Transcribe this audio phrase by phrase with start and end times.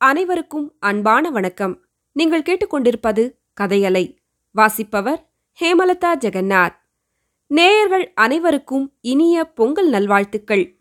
[0.00, 1.84] அனைவருக்கும் அன்பான வணக்கம்.
[2.12, 4.16] நீங்கள் கேட்டுக்கொண்டிருப்பது கதையலை.
[4.50, 6.76] வாசிப்பவர் ஹேமலதா ஜெகநாத்
[7.46, 10.80] நேயர்கள் அனைவருக்கும் இனிய பொங்கல் நல்வாழ்த்துக்கள்.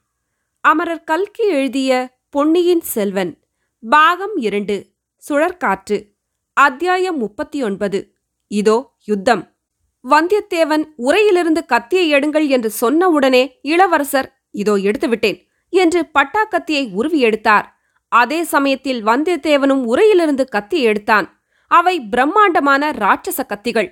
[0.62, 3.40] அமரர் கல்கி எழுதிய பொன்னியின் செல்வன்
[3.80, 4.86] பாகம் இரண்டு
[5.30, 6.14] சுழற்காற்று
[6.54, 8.16] அத்தியாயம் முப்பத்தி ஒன்பது
[8.48, 9.56] இதோ யுத்தம்.
[10.10, 17.77] வந்தியத்தேவன் உரையிலிருந்து கத்தியை எடுங்கள் என்று சொன்னவுடனே இளவரசர் இதோ எடுத்துவிட்டேன் என்று பட்டாக்கத்தியை உருவி எடுத்தார்.
[18.10, 21.40] அதே சமயத்தில் வந்தியத்தேவனும் உரையிலிருந்து கத்தி எடுத்தான்.
[21.68, 23.92] அவை பிரம்மாண்டமான ராட்சச கத்திகள்.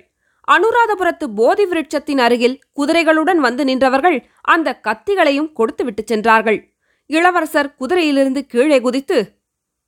[0.52, 6.74] அனுராதபுரத்து போதி விருட்சத்தின் அருகில் குதிரைகளுடன் வந்து நின்றவர்கள் அந்த கத்திகளையும் கொடுத்துவிட்டு சென்றார்கள்.
[7.06, 9.32] இளவரசர் குதிரையிலிருந்து கீழே குதித்து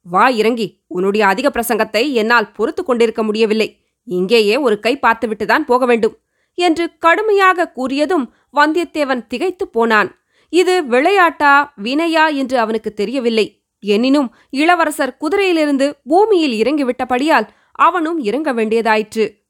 [0.03, 0.81] வா இறங்கி.
[0.87, 3.87] உன்னுடைய அதிக பிரசங்கத்தை என்னால் பொறுத்து கொண்டிருக்க முடியவில்லை.
[4.05, 6.17] இங்கேயே ஒரு கை பார்த்துவிட்டுதான் போக வேண்டும்
[6.55, 10.19] என்று கடுமையாக கூறியதும் வந்தியத்தேவன் திகைத்துப் போனான்.
[10.48, 12.34] இது விளையாட்டா வினையா?
[12.34, 13.58] என்று அவனுக்கு தெரியவில்லை.
[13.81, 19.47] எனினும் இளவரசர் குதிரையிலிருந்து பூமியில் இறங்கிவிட்டபடியால் அவனும் இறங்க வேண்டியதாயிற்று.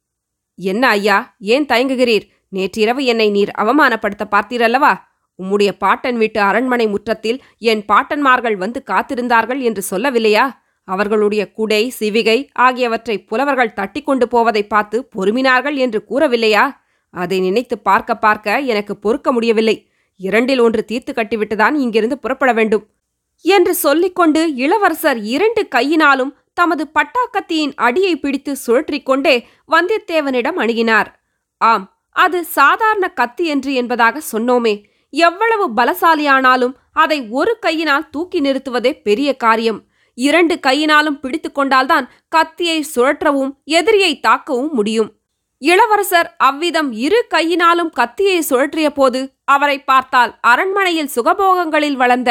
[0.54, 2.22] என்ன ஐயா ஏன் தயங்குகிறீர்?
[2.48, 4.92] நேற்றிரவு என்னை நீர் அவமானப்படுத்த பார்த்தீரல்லவா?
[5.42, 10.50] உம்முடைய பாட்டன் வீட்டு அரண்மனை முற்றத்தில் என் பாட்டன்மார்கள் வந்து காத்திருந்தார்கள் என்று சொல்லவில்லையா?
[10.84, 16.76] அவர்களுடைய குடை சிவிகை ஆகியவற்றை புலவர்கள் தட்டி கொண்டு போவதை பார்த்து பொறுமினார்கள் என்று கூறவில்லையா?
[17.10, 19.90] அதை நினைத்து பார்க்க பார்க்க எனக்கு பொறுக்க முடியவில்லை.
[20.16, 22.86] இரண்டில் ஒன்று தீர்த்து கட்டிவிட்டுதான் இங்கிருந்து புறப்பட வேண்டும்.
[23.44, 29.34] என்று சொல்லிக்கொண்டு இளவரசர் இரண்டு கையினாலும் தமது பட்டாக்கத்தியின் அடியை பிடித்து சுழற்றிக்கொண்டே
[29.68, 31.08] வந்தியத்தேவனிடம் அணுகினார்.
[31.60, 31.84] ஆம்
[32.16, 34.74] அது சாதாரண கத்தி என்று என்பதாக சொன்னோமே
[35.12, 39.78] எவ்வளவு பலசாலியானாலும் அதை ஒரு கையினால் தூக்கி நிறுத்துவதே பெரிய காரியம்.
[40.18, 45.10] இரண்டு கையினாலும் பிடித்து கொண்டால்தான் கத்தியை சுழற்றவும் எதிரியை தாக்கவும் முடியும்
[45.62, 52.30] இளவரசர் அவ்விதம் இரு கையினாலும் கத்தியை சுழற்றிய போது அவரை பார்த்தால் அரண்மனையில் சுகபோகங்களில் வளர்ந்த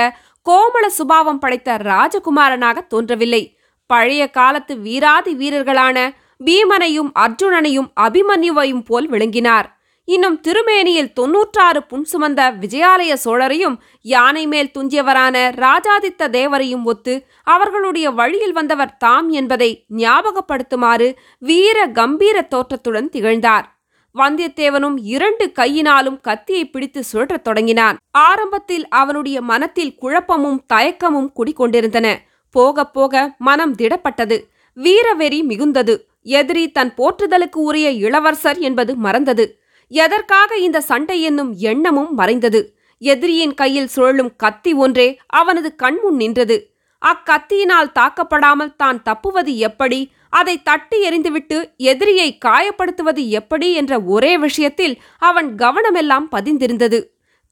[0.50, 3.58] கோமள சுபாவம் படைத்த ராஜகுமாரனாக தோன்றவில்லை.
[3.86, 6.14] பழைய காலத்து வீராதி வீரர்களான
[6.46, 9.76] பீமனையும் அர்ஜுனனையும் அபிமன்யுவையும் போல் விளங்கினார்.
[10.04, 18.54] இன்னும் திருமேனியில் தொன்னூற்றாறு புன் சுமந்த விஜயாலய சோழரையும் யானை மேல் துஞ்சியவரான ராஜாதித்த தேவரையும் ஒத்து அவர்களுடைய வழியில்
[18.54, 23.77] வந்தவர் தாம் என்பதை ஞாபகப்படுத்துமாறு வீர கம்பீர தோற்றத்துடன் திகழ்ந்தார்.
[24.16, 27.98] வந்தியத்தேவனும் இரண்டு கையினாலும் கத்தியை பிடித்து சுழற்றத் தொடங்கினான்.
[28.12, 32.16] ஆரம்பத்தில் அவனுடைய மனத்தில் குழப்பமும் தயக்கமும் குடிகொண்டிருந்தன.
[32.52, 34.48] போகப் போக மனம் திடப்பட்டது.
[34.76, 35.98] வீரவெறி மிகுந்தது.
[36.22, 39.60] எதிரி தன் போற்றுதலுக்கு உரிய இளவரசர் என்பது மறந்தது.
[39.88, 42.76] எதற்காக இந்த சண்டை என்னும் எண்ணமும் மறைந்தது.
[43.00, 46.77] எதிரியின் கையில் சுழலும் கத்தி ஒன்றே அவனது கண்முன் நின்றது.
[47.02, 50.12] அக்கத்தியினால் தாக்கப்படாமல் தான் தப்புவது எப்படி?
[50.30, 57.00] அதை தட்டி எறிந்துவிட்டு எதிரியை காயப்படுத்துவது எப்படி என்ற ஒரே விஷயத்தில் அவன் கவனமெல்லாம் பதிந்திருந்தது.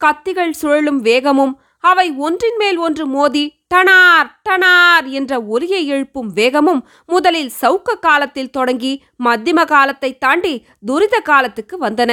[0.02, 7.52] கத்திகள் சுழலும் வேகமும் அவை ஒன்றின் மேல் ஒன்று மோதி டனார் டனார் என்ற ஒலியை எழுப்பும் வேகமும் முதலில்
[7.62, 12.12] சவுக்க காலத்தில் தொடங்கி மத்திம காலத்தை தாண்டி துரித காலத்துக்கு வந்தன.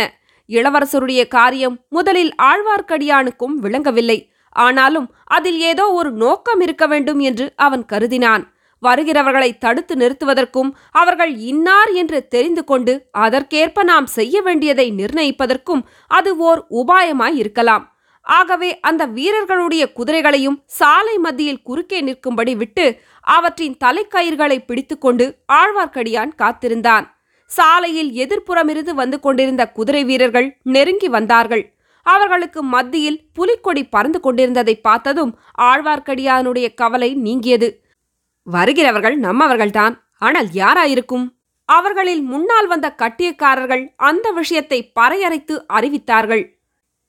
[0.49, 4.19] இளவரசருடைய காரியம் முதலில் ஆழ்வார்க்கடியானுக்கும் விளங்கவில்லை.
[4.53, 8.43] ஆனாலும் அதில் ஏதோ ஒரு நோக்கம் இருக்க வேண்டும் என்று அவன் கருதினான்.
[8.83, 16.67] வருகிறவர்களை தடுத்து நிறுத்துவதற்கும் அவர்கள் இன்னார் என்று தெரிந்து கொண்டு அதற்கேற்ப நாம் செய்ய வேண்டியதை நிர்ணயிப்பதற்கும் அது ஓர்
[16.71, 17.85] உபாயமாய் இருக்கலாம்.
[18.21, 27.07] ஆகவே அந்த வீரர்களுடைய குதிரைகளையும் சாலை மத்தியில் குறுக்கே நிற்கும்படி விட்டு அவற்றின் தலைக்கயிர்களை பிடித்துக்கொண்டு ஆழ்வார்க்கடியான் காத்திருந்தான்.
[27.47, 31.65] சாலையில் எதிர்ப்புறமிருந்து வந்து கொண்டிருந்த குதிரை வீரர்கள் நெருங்கி வந்தார்கள்.
[32.03, 37.83] அவர்களுக்கு மத்தியில் புலிக்கொடி பறந்து கொண்டிருந்ததை பார்த்ததும் ஆழ்வார்க்கடியானுடைய கவலை நீங்கியது.
[38.43, 39.95] வருகிறவர்கள் நம்மவர்கள்தான்.
[40.19, 41.29] ஆனால் யாராயிருக்கும்?
[41.65, 46.49] அவர்களில் முன்னால் வந்த கட்டியக்காரர்கள் அந்த விஷயத்தை பறையறைத்து அறிவித்தார்கள்.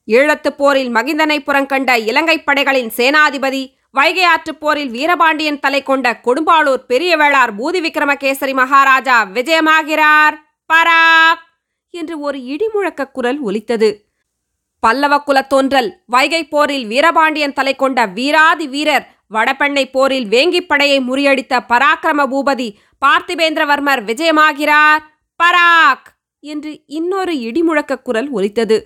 [0.07, 7.17] ஈழத்துப் போரில் மகிந்தனை புறங்கண்ட இலங்கைப் படைகளின் சேனாதிபதி வைகை ஆற்றுப் போரில் வீரபாண்டியன் தலை கொண்ட கொடும்பாளூர் பெரிய
[7.17, 10.35] வேளார் பூதி விக்ரமகேசரி மகாராஜா விஜயமாகிறார்.
[10.73, 11.41] பராக்!
[11.89, 14.12] என்று ஒரு இடிமுழக்க குரல் ஒலித்தது.
[14.83, 22.25] பல்லவ குலத்தோன்றல் வைகை போரில் வீரபாண்டியன் தலை கொண்ட வீராதி வீரர் வடபெண்ணை போரில் வேங்கிப் படையை முறியடித்த பராக்கிரம
[22.33, 22.67] பூபதி
[23.01, 25.01] பார்த்திபேந்திரவர்மர் விஜயமாகிறார்.
[25.39, 26.07] பராக்!
[26.43, 28.77] என்று இன்னொரு இடிமுழக்க குரல் ஒலித்தது.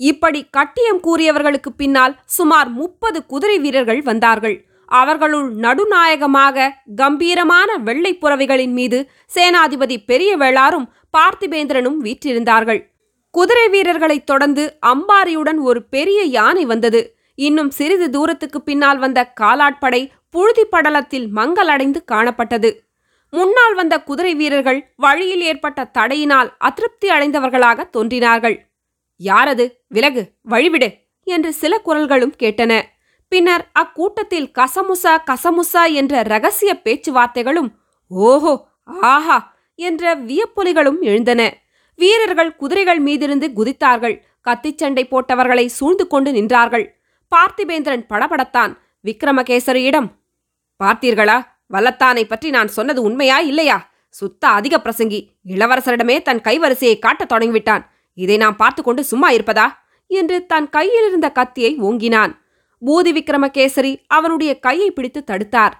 [0.00, 4.56] இப்படி கட்டியம் கூறியவர்களுக்கு பின்னால் சுமார் முப்பது குதிரை வீரர்கள் வந்தார்கள்.
[4.88, 6.66] அவர்களுள் நடுநாயகமாக
[6.96, 8.98] கம்பீரமான வெள்ளை புறவிகளின் மீது
[9.34, 10.86] சேனாதிபதி பெரிய வேளாரும்
[11.16, 12.80] பார்த்திபேந்திரனும் வீற்றிருந்தார்கள்.
[13.36, 17.00] குதிரை வீரர்களைத் தொடர்ந்து அம்பாரியுடன் ஒரு பெரிய யானை வந்தது.
[17.34, 22.70] இன்னும் சிறிது தூரத்துக்கு பின்னால் வந்த காலாட்படை புழுதி படலத்தில் மங்கலடைந்து காணப்பட்டது.
[23.30, 28.56] முன்னால் வந்த குதிரை வீரர்கள் வழியில் ஏற்பட்ட தடையினால் அதிருப்தி அடைந்தவர்களாக தோன்றினார்கள்.
[29.20, 29.66] யாரது?
[29.88, 30.88] விலகு வழிவிடு
[31.26, 32.82] என்று சில குரல்களும் கேட்டன.
[33.28, 37.70] பின்னர் அக்கூட்டத்தில் கசமுசா கசமுசா என்ற ரகசிய பேச்சுவார்த்தைகளும்
[38.08, 38.54] ஓஹோ
[39.14, 39.38] ஆஹா
[39.74, 41.42] என்ற வியப்பொலிகளும் எழுந்தன.
[41.96, 44.20] வீரர்கள் குதிரைகள் மீதிருந்து குதித்தார்கள்.
[44.48, 46.86] கத்திச்சண்டை போட்டவர்களை சூழ்ந்து கொண்டு நின்றார்கள்.
[47.32, 48.78] பார்த்திபேந்திரன் படபடத்தான்.
[49.04, 50.08] விக்ரமகேசரியிடம்
[50.84, 51.46] பார்த்தீர்களா?
[51.72, 53.90] வல்லத்தானை பற்றி நான் சொன்னது உண்மையா இல்லையா?
[54.08, 55.28] சுத்த அதிக பிரசங்கி.
[55.46, 57.86] இளவரசரிடமே தன் கைவரிசையை காட்டத் தொடங்கிவிட்டான்.
[58.14, 59.66] இதை நாம் பார்த்து கொண்டு சும்மா இருப்பதா?
[60.06, 62.32] என்று தன் கையில் இருந்த கத்தியை ஓங்கினான்.
[62.86, 65.72] பூதி விக்ரமகேசரி அவனுடைய கையை பிடித்து தடுத்தார்.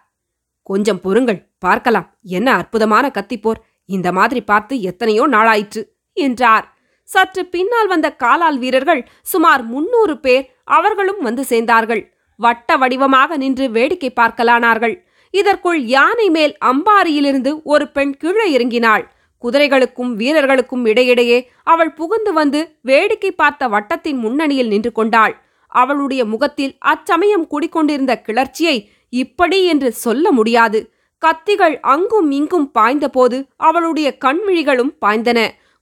[0.63, 1.47] கொஞ்சம் பொறுங்கள்.
[1.59, 2.19] பார்க்கலாம்.
[2.23, 3.61] என்ன அற்புதமான கத்திப்போர்.
[3.85, 5.96] இந்த மாதிரி பார்த்து எத்தனையோ நாளாயிற்று.
[6.17, 6.67] என்றார்.
[7.09, 12.03] சற்று பின்னால் வந்த காலால் வீரர்கள் சுமார் முன்னூறு பேர் அவர்களும் வந்து சேர்ந்தார்கள்.
[12.41, 14.95] வட்ட வடிவமாக நின்று வேடிக்கை பார்க்கலானார்கள்.
[15.35, 19.05] இதற்குள் யானை மேல் அம்பாரியிலிருந்து ஒரு பெண் கீழே இறங்கினாள்.
[19.45, 25.35] குதிரைகளுக்கும் வீரர்களுக்கும் இடையிடையே அவள் புகுந்து வந்து வேடிக்கை பார்த்த வட்டத்தின் முன்னணியில் நின்று கொண்டாள்.
[25.73, 28.77] அவளுடைய முகத்தில் அச்சமயம் குடிக்கொண்டிருந்த கிளர்ச்சியை
[29.13, 30.81] இப்படி என்று சொல்ல முடியாது.
[31.23, 35.41] கத்திகள் அங்கும் இங்கும் பாய்ந்தபோது அவளுடைய கண்விழிகளும் பாய்ந்தன.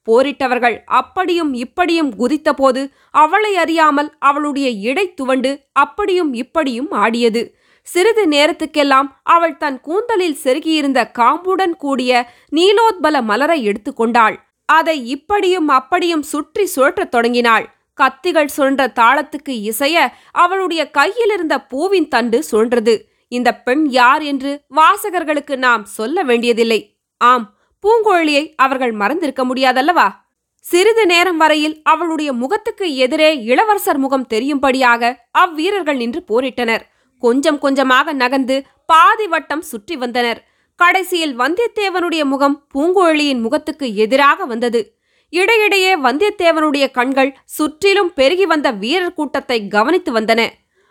[0.08, 7.56] போரிட்டவர்கள் அப்படியும் இப்படியும் குதித்தபோது அவளை அறியாமல் அவளுடைய இடை துவண்டு அப்படியும் இப்படியும் ஆடியது.
[7.82, 14.36] சிறிது நேரத்துக்கெல்லாம் அவள் தன் கூந்தலில் செருகியிருந்த காம்புடன் கூடிய நீலோத்பல மலரை எடுத்துக்கொண்டாள்
[14.66, 17.74] அதை இப்படியும் அப்படியும் சுற்றி சுழற்றத் தொடங்கினாள்.
[18.00, 22.94] கத்திகள் சுழன்ற தாளத்துக்கு இசைய அவளுடைய கையிலிருந்த பூவின் தண்டு சுழன்றது.
[23.28, 26.96] இந்த பெண் யார் என்று வாசகர்களுக்கு நாம் சொல்ல வேண்டியதில்லை.
[27.16, 27.53] ஆம்
[27.84, 30.08] பூங்கோழியை அவர்கள் மறந்திருக்க முடியாதல்லவா?
[30.64, 35.02] சிறிது நேரம் வரையில் அவளுடைய முகத்துக்கு எதிரே இளவரசர் முகம் தெரியும்படியாக
[35.32, 36.84] அவ்வீரர்கள் நின்று போரிட்டனர்.
[37.22, 40.40] கொஞ்சம் கொஞ்சமாக நகர்ந்து பாதி வட்டம் சுற்றி வந்தனர்.
[40.80, 44.80] கடைசியில் வந்தியத்தேவனுடைய முகம் பூங்கோழியின் முகத்துக்கு எதிராக வந்தது.
[45.32, 50.40] இடையிடையே வந்தியத்தேவனுடைய கண்கள் சுற்றிலும் பெருகி வந்த வீரர் கூட்டத்தை கவனித்து வந்தன.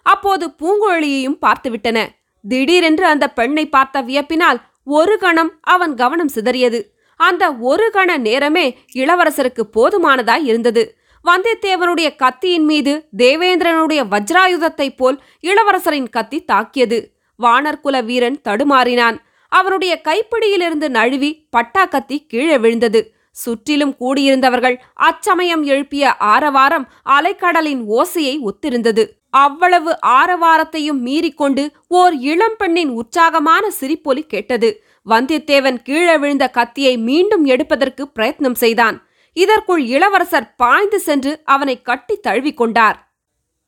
[0.06, 2.00] அப்போது பூங்கோழியையும் பார்த்துவிட்டன.
[2.46, 6.82] திடீரென்று அந்த பெண்ணை பார்த்த வியப்பினால் ஒரு கணம் அவன் கவனம் சிதறியது.
[7.18, 10.98] அந்த ஒரு கண நேரமே இளவரசருக்கு போதுமானதாய் இருந்தது.
[11.24, 17.14] வந்தியத்தேவனுடைய கத்தியின் மீது தேவேந்திரனுடைய வஜ்ராயுதத்தைப் போல் இளவரசரின் கத்தி தாக்கியது.
[17.44, 19.18] வானர்குல வீரன் தடுமாறினான்.
[19.50, 23.14] அவனுடைய கைப்பிடியிலிருந்து நழுவி பட்டா கத்தி கீழே விழுந்தது.
[23.32, 29.23] சுற்றிலும் கூடியிருந்தவர்கள் அச்சமயம் எழுப்பிய ஆரவாரம் அலைக்கடலின் ஓசையை ஒத்திருந்தது.
[29.34, 31.64] அவ்வளவு ஆரவாரத்தையும் மீறிக்கொண்டு
[32.00, 34.70] ஓர் இளம்பெண்ணின் உற்சாகமான சிரிப்பொலி கேட்டது.
[35.10, 38.98] வந்தியத்தேவன் கீழே விழுந்த கத்தியை மீண்டும் எடுப்பதற்கு பிரயத்னம் செய்தான்.
[39.38, 42.98] இதற்குள் இளவரசர் பாய்ந்து சென்று அவனை கட்டி தழுவிக்கொண்டார்.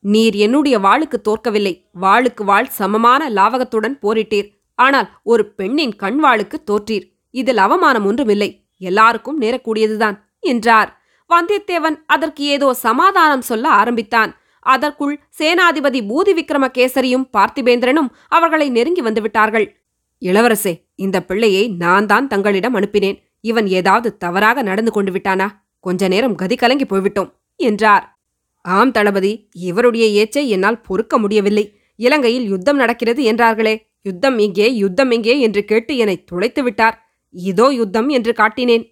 [0.04, 1.74] நீர் என்னுடைய வாளுக்கு தோற்கவில்லை.
[2.00, 4.48] வாளுக்கு வாள் சமமான லாவகத்துடன் போரிட்டீர்.
[4.78, 7.06] ஆனால் ஒரு பெண்ணின் கண்வாளுக்கு தோற்றீர்.
[7.34, 8.50] இதில் அவமானம் ஒன்றுமில்லை.
[8.90, 10.16] எல்லாருக்கும் நேரக்கூடியதுதான்
[10.52, 10.90] என்றார்.
[11.30, 14.32] வந்தியத்தேவன் அதற்கு ஏதோ சமாதானம் சொல்ல ஆரம்பித்தான்.
[14.74, 19.66] அதற்குள் சேனாதிபதி பூதி விக்ரமகேசரியும் பார்த்திபேந்திரனும் அவர்களை நெருங்கி வந்துவிட்டார்கள்.
[20.22, 20.72] இளவரசே
[21.04, 23.18] இந்த பிள்ளையை நான் தான் தங்களிடம் அனுப்பினேன்.
[23.50, 25.46] இவன் ஏதாவது தவறாக நடந்து கொண்டு விட்டானா?
[25.84, 27.30] கொஞ்ச நேரம் கதி கலங்கி போய்விட்டோம்
[27.60, 28.04] என்றார்.
[28.64, 29.32] ஆம் தளபதி
[29.68, 31.64] இவருடைய ஏச்சை என்னால் பொறுக்க முடியவில்லை.
[31.98, 33.74] இலங்கையில் யுத்தம் நடக்கிறது என்றார்களே.
[34.02, 36.96] யுத்தம் இங்கே யுத்தம் இங்கே என்று கேட்டு என்னை துளைத்து விட்டார்.
[37.34, 38.84] இதோ யுத்தம் என்று காட்டினேன்.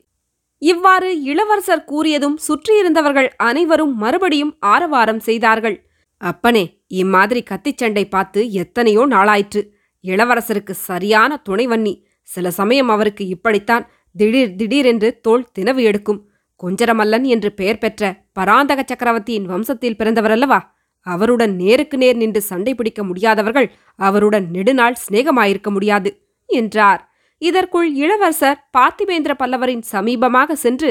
[0.70, 5.76] இவ்வாறு இளவரசர் கூறியதும் சுற்றியிருந்தவர்கள் அனைவரும் மறுபடியும் ஆரவாரம் செய்தார்கள்.
[6.20, 6.64] அப்பனே
[7.02, 9.62] இம்மாதிரி கத்திச்சண்டை பார்த்து எத்தனையோ நாளாயிற்று.
[10.04, 11.94] இளவரசருக்கு சரியான துணைவன்னி
[12.28, 13.84] சில சமயம் அவருக்கு இப்படித்தான்
[14.14, 16.20] திடீர் திடீரென்று தோல் தினவு எடுக்கும்.
[16.60, 20.60] கொஞ்சரமல்லன் என்று பெயர் பெற்ற பராந்தக சக்கரவர்த்தியின் வம்சத்தில் பிறந்தவரல்லவா?
[21.06, 26.10] அவருடன் நேருக்கு நேர் நின்று சண்டை பிடிக்க முடியாதவர்கள் அவருடன் நெடுநாள் சிநேகமாயிருக்க முடியாது
[26.48, 27.02] என்றார்.
[27.44, 30.90] இதற்குள் இளவரசர் பார்த்திபேந்திர பல்லவரின் சமீபமாக சென்று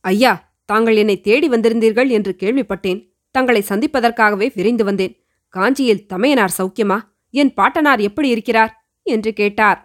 [0.00, 0.32] ஐயா
[0.64, 3.00] தாங்கள் என்னை தேடி வந்திருந்தீர்கள் என்று கேள்விப்பட்டேன்.
[3.30, 5.14] தங்களை சந்திப்பதற்காகவே விரைந்து வந்தேன்.
[5.48, 6.98] காஞ்சியில் தமையனார் சௌக்கியமா?
[7.30, 8.72] என் பாட்டனார் எப்படி இருக்கிறார்?
[9.02, 9.78] என்று கேட்டார்.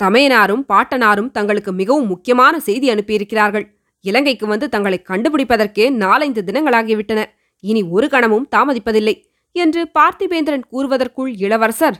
[0.00, 3.66] தமையனாரும் பாட்டனாரும் தங்களுக்கு மிகவும் முக்கியமான செய்தி அனுப்பியிருக்கிறார்கள்.
[4.04, 7.24] இலங்கைக்கு வந்து தங்களை கண்டுபிடிப்பதற்கே நாலைந்து தினங்களாகிவிட்டன.
[7.64, 9.14] இனி ஒரு கணமும் தாமதிப்பதில்லை
[9.56, 11.98] என்று பார்த்திபேந்திரன் கூறுவதற்குள் இளவரசர்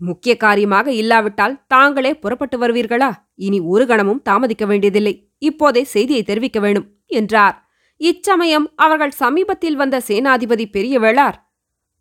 [0.00, 3.10] முக்கிய காரியமாக இல்லாவிட்டால் தாங்களே புறப்பட்டு வருவீர்களா?
[3.34, 5.14] இனி ஒரு கணமும் தாமதிக்க வேண்டியதில்லை.
[5.38, 6.86] இப்போதே செய்தியை தெரிவிக்க வேண்டும்
[7.20, 7.56] என்றார்.
[8.00, 11.36] இச்சமயம் அவர்கள் சமீபத்தில் வந்த சேனாதிபதி பெரிய வேளார்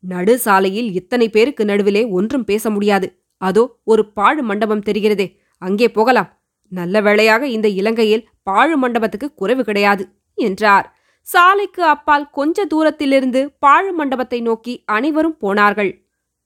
[0.03, 3.07] நடு சாலையில் இத்தனை பேருக்கு நடுவிலே ஒன்றும் பேச முடியாது.
[3.41, 5.27] அதோ ஒரு பாழு மண்டபம் தெரிகிறதே.
[5.61, 6.29] அங்கே போகலாம்.
[6.71, 10.03] நல்ல வேளையாக இந்த இலங்கையில் பாழு மண்டபத்துக்கு குறைவு கிடையாது
[10.37, 10.85] என்றார்.
[11.27, 15.91] சாலைக்கு அப்பால் கொஞ்ச தூரத்திலிருந்து பாழு மண்டபத்தை நோக்கி அனைவரும் போனார்கள்.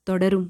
[0.08, 0.48] தொடரும்.